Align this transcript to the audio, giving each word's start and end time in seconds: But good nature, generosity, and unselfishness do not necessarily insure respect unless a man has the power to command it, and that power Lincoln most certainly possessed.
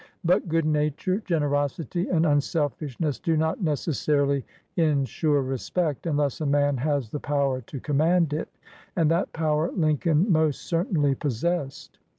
But 0.23 0.47
good 0.47 0.65
nature, 0.65 1.21
generosity, 1.27 2.09
and 2.09 2.25
unselfishness 2.25 3.19
do 3.19 3.37
not 3.37 3.61
necessarily 3.61 4.43
insure 4.75 5.43
respect 5.43 6.07
unless 6.07 6.41
a 6.41 6.45
man 6.47 6.77
has 6.77 7.11
the 7.11 7.19
power 7.19 7.61
to 7.61 7.79
command 7.79 8.33
it, 8.33 8.49
and 8.95 9.11
that 9.11 9.31
power 9.31 9.69
Lincoln 9.71 10.31
most 10.31 10.61
certainly 10.65 11.13
possessed. 11.13 11.99